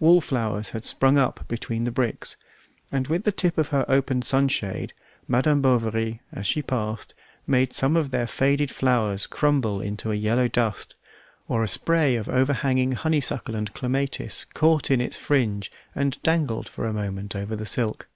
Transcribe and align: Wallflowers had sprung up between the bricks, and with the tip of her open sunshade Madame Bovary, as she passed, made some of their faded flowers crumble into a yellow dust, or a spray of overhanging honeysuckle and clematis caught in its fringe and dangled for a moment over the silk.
Wallflowers 0.00 0.70
had 0.70 0.84
sprung 0.84 1.18
up 1.18 1.46
between 1.46 1.84
the 1.84 1.92
bricks, 1.92 2.36
and 2.90 3.06
with 3.06 3.22
the 3.22 3.30
tip 3.30 3.56
of 3.56 3.68
her 3.68 3.84
open 3.86 4.22
sunshade 4.22 4.92
Madame 5.28 5.62
Bovary, 5.62 6.20
as 6.32 6.48
she 6.48 6.62
passed, 6.62 7.14
made 7.46 7.72
some 7.72 7.96
of 7.96 8.10
their 8.10 8.26
faded 8.26 8.72
flowers 8.72 9.28
crumble 9.28 9.80
into 9.80 10.10
a 10.10 10.16
yellow 10.16 10.48
dust, 10.48 10.96
or 11.46 11.62
a 11.62 11.68
spray 11.68 12.16
of 12.16 12.28
overhanging 12.28 12.90
honeysuckle 12.90 13.54
and 13.54 13.72
clematis 13.72 14.46
caught 14.46 14.90
in 14.90 15.00
its 15.00 15.16
fringe 15.16 15.70
and 15.94 16.20
dangled 16.24 16.68
for 16.68 16.84
a 16.84 16.92
moment 16.92 17.36
over 17.36 17.54
the 17.54 17.64
silk. 17.64 18.08